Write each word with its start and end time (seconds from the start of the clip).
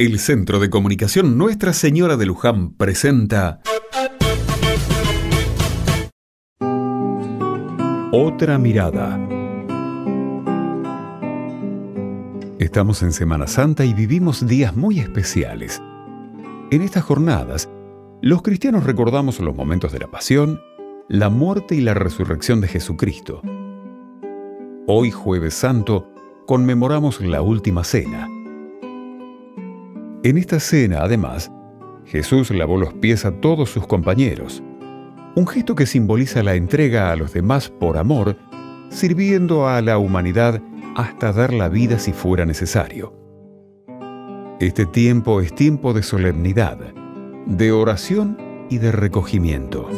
El 0.00 0.20
Centro 0.20 0.60
de 0.60 0.70
Comunicación 0.70 1.36
Nuestra 1.36 1.72
Señora 1.72 2.16
de 2.16 2.24
Luján 2.24 2.72
presenta 2.74 3.60
Otra 8.12 8.58
mirada. 8.58 9.18
Estamos 12.60 13.02
en 13.02 13.10
Semana 13.10 13.48
Santa 13.48 13.84
y 13.84 13.92
vivimos 13.92 14.46
días 14.46 14.76
muy 14.76 15.00
especiales. 15.00 15.82
En 16.70 16.82
estas 16.82 17.02
jornadas, 17.02 17.68
los 18.22 18.42
cristianos 18.42 18.84
recordamos 18.84 19.40
los 19.40 19.56
momentos 19.56 19.90
de 19.90 19.98
la 19.98 20.06
pasión, 20.06 20.60
la 21.08 21.28
muerte 21.28 21.74
y 21.74 21.80
la 21.80 21.94
resurrección 21.94 22.60
de 22.60 22.68
Jesucristo. 22.68 23.42
Hoy, 24.86 25.10
jueves 25.10 25.54
santo, 25.54 26.08
conmemoramos 26.46 27.20
la 27.20 27.42
última 27.42 27.82
cena 27.82 28.28
en 30.24 30.38
esta 30.38 30.58
cena, 30.60 31.02
además, 31.02 31.50
Jesús 32.04 32.50
lavó 32.50 32.76
los 32.78 32.94
pies 32.94 33.24
a 33.24 33.32
todos 33.32 33.70
sus 33.70 33.86
compañeros, 33.86 34.62
un 35.34 35.46
gesto 35.46 35.74
que 35.74 35.86
simboliza 35.86 36.42
la 36.42 36.54
entrega 36.54 37.12
a 37.12 37.16
los 37.16 37.32
demás 37.32 37.68
por 37.68 37.98
amor, 37.98 38.36
sirviendo 38.88 39.68
a 39.68 39.80
la 39.82 39.98
humanidad 39.98 40.60
hasta 40.96 41.32
dar 41.32 41.52
la 41.52 41.68
vida 41.68 41.98
si 41.98 42.12
fuera 42.12 42.44
necesario. 42.44 43.14
Este 44.58 44.86
tiempo 44.86 45.40
es 45.40 45.54
tiempo 45.54 45.92
de 45.92 46.02
solemnidad, 46.02 46.78
de 47.46 47.70
oración 47.70 48.36
y 48.68 48.78
de 48.78 48.90
recogimiento. 48.90 49.88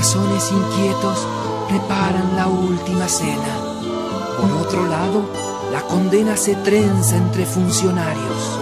Corazones 0.00 0.50
inquietos 0.50 1.26
preparan 1.68 2.34
la 2.34 2.46
última 2.46 3.06
cena. 3.06 3.54
Por 4.40 4.50
otro 4.66 4.86
lado, 4.86 5.28
la 5.72 5.82
condena 5.82 6.38
se 6.38 6.54
trenza 6.54 7.18
entre 7.18 7.44
funcionarios. 7.44 8.58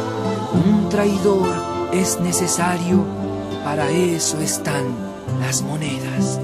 Un 0.53 0.89
traidor 0.89 1.49
es 1.93 2.19
necesario, 2.19 3.05
para 3.63 3.89
eso 3.89 4.41
están 4.41 4.83
las 5.39 5.63
monedas. 5.63 6.41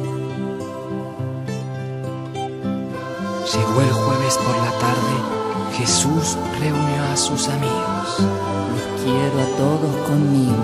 Llegó 3.53 3.81
el 3.81 3.93
jueves 3.93 4.39
por 4.47 4.57
la 4.59 4.71
tarde, 4.79 5.77
Jesús 5.77 6.39
reunió 6.61 7.03
a 7.13 7.17
sus 7.17 7.49
amigos. 7.49 8.21
Los 8.21 9.03
quiero 9.03 9.43
a 9.43 9.57
todos 9.57 10.09
conmigo 10.09 10.55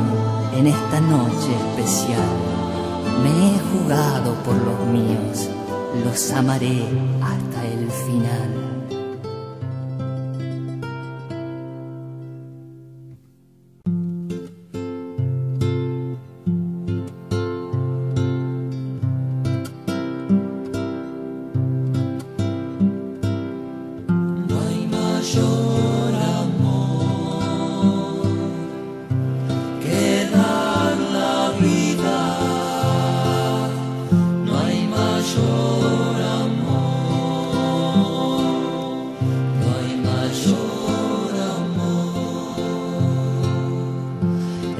en 0.56 0.68
esta 0.68 1.00
noche 1.00 1.50
especial. 1.74 2.50
Me 3.24 3.49
jugado 3.72 4.34
por 4.44 4.54
los 4.54 4.86
míos, 4.86 5.48
los 6.04 6.30
amaré 6.32 6.82
hasta 7.22 7.66
el 7.66 7.90
final. 7.90 8.69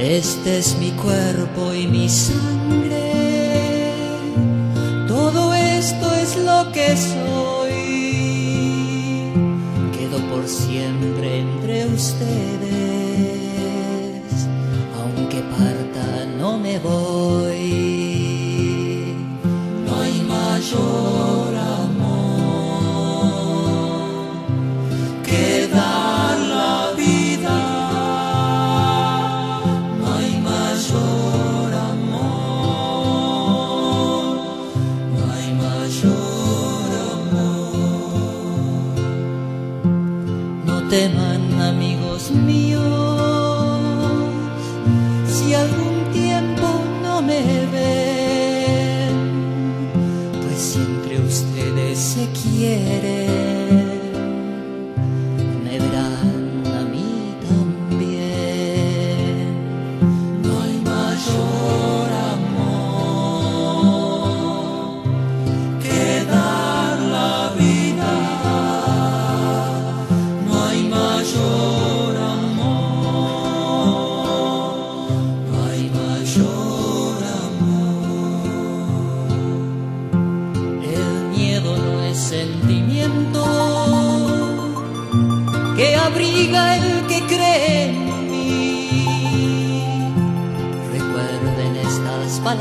Este 0.03 0.56
es 0.56 0.78
mi 0.78 0.93
cuerpo 0.93 1.75
y 1.75 1.87
mi 1.87 2.09
sangre. 2.09 3.12
Todo 5.06 5.53
esto 5.53 6.15
es 6.15 6.38
lo 6.38 6.72
que 6.72 6.97
soy. 6.97 7.59
No 40.90 41.29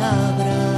palabras 0.09 0.68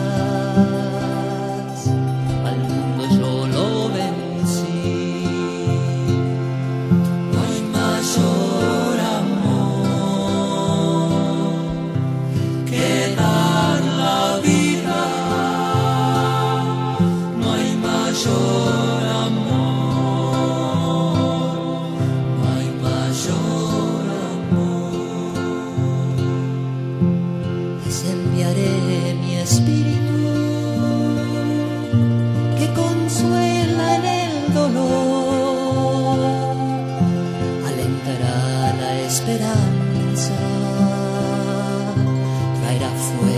halfway. 43.01 43.31